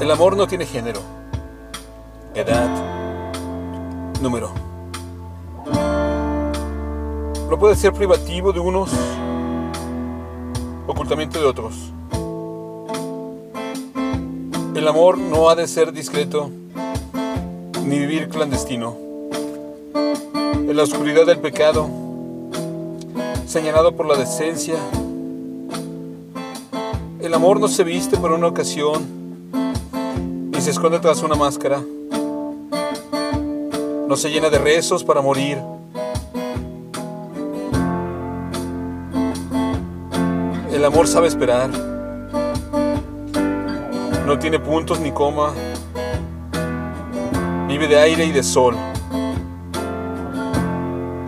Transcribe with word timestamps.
El 0.00 0.12
amor 0.12 0.36
no 0.36 0.46
tiene 0.46 0.64
género, 0.64 1.00
edad, 2.32 2.70
número. 4.22 4.52
No 7.50 7.58
puede 7.58 7.74
ser 7.74 7.92
privativo 7.92 8.52
de 8.52 8.60
unos, 8.60 8.92
ocultamiento 10.86 11.40
de 11.40 11.46
otros. 11.46 11.74
El 14.76 14.86
amor 14.86 15.18
no 15.18 15.50
ha 15.50 15.56
de 15.56 15.66
ser 15.66 15.92
discreto 15.92 16.48
ni 17.84 17.98
vivir 17.98 18.28
clandestino. 18.28 18.96
En 19.94 20.76
la 20.76 20.84
oscuridad 20.84 21.26
del 21.26 21.40
pecado, 21.40 21.88
señalado 23.46 23.96
por 23.96 24.06
la 24.06 24.14
decencia, 24.14 24.76
el 27.20 27.34
amor 27.34 27.58
no 27.58 27.66
se 27.66 27.82
viste 27.82 28.16
por 28.16 28.30
una 28.30 28.46
ocasión 28.46 29.17
y 30.58 30.60
se 30.60 30.70
esconde 30.72 30.98
tras 30.98 31.22
una 31.22 31.36
máscara. 31.36 31.80
No 34.08 34.16
se 34.16 34.28
llena 34.28 34.50
de 34.50 34.58
rezos 34.58 35.04
para 35.04 35.22
morir. 35.22 35.56
El 40.72 40.84
amor 40.84 41.06
sabe 41.06 41.28
esperar. 41.28 41.70
No 44.26 44.36
tiene 44.40 44.58
puntos 44.58 44.98
ni 44.98 45.12
coma. 45.12 45.52
Vive 47.68 47.86
de 47.86 48.00
aire 48.00 48.24
y 48.24 48.32
de 48.32 48.42
sol. 48.42 48.74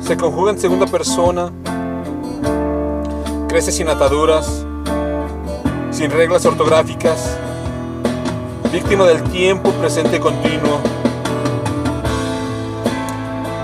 Se 0.01 0.17
conjuga 0.17 0.51
en 0.51 0.59
segunda 0.59 0.87
persona. 0.87 1.53
Crece 3.49 3.71
sin 3.71 3.89
ataduras, 3.89 4.67
sin 5.93 6.11
reglas 6.11 6.45
ortográficas 6.45 7.39
víctima 8.73 9.05
del 9.05 9.23
tiempo 9.25 9.71
presente 9.73 10.21
continuo. 10.21 10.81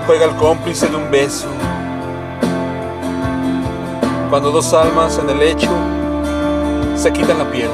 Juega 0.05 0.25
el 0.25 0.35
cómplice 0.35 0.87
de 0.87 0.95
un 0.95 1.09
beso. 1.09 1.47
Cuando 4.29 4.51
dos 4.51 4.73
almas 4.73 5.17
en 5.17 5.29
el 5.29 5.39
lecho 5.39 5.69
se 6.95 7.11
quitan 7.13 7.37
la 7.37 7.49
piel. 7.49 7.69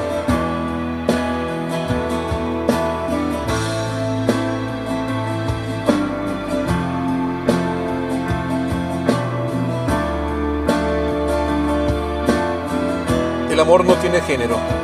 El 13.50 13.60
amor 13.60 13.86
no 13.86 13.94
tiene 13.96 14.22
género. 14.22 14.83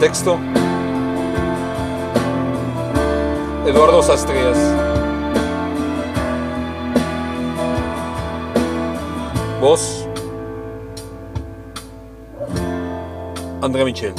Texto. 0.00 0.38
Eduardo 3.66 4.02
Sastrías. 4.02 4.56
Voz. 9.60 10.08
Andrea 13.60 13.84
Michel. 13.84 14.14